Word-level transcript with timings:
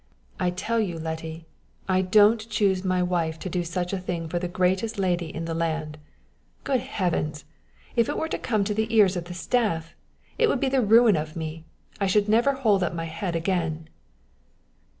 "I 0.39 0.49
tell 0.49 0.79
you, 0.79 0.97
Letty, 0.97 1.45
I 1.87 2.01
don't 2.01 2.49
choose 2.49 2.83
my 2.83 3.03
wife 3.03 3.37
to 3.37 3.51
do 3.51 3.63
such 3.63 3.93
a 3.93 3.99
thing 3.99 4.27
for 4.27 4.39
the 4.39 4.47
greatest 4.47 4.97
lady 4.97 5.27
in 5.27 5.45
the 5.45 5.53
land! 5.53 5.99
Good 6.63 6.79
Heavens! 6.79 7.45
if 7.95 8.09
it 8.09 8.17
were 8.17 8.27
to 8.29 8.39
come 8.39 8.63
to 8.63 8.73
the 8.73 8.91
ears 8.95 9.15
of 9.15 9.25
the 9.25 9.35
staff! 9.35 9.93
It 10.39 10.47
would 10.47 10.59
be 10.59 10.69
the 10.69 10.81
ruin 10.81 11.15
of 11.15 11.35
me! 11.35 11.65
I 11.99 12.07
should 12.07 12.27
never 12.27 12.53
hold 12.53 12.81
up 12.81 12.95
my 12.95 13.05
head 13.05 13.35
again!" 13.35 13.89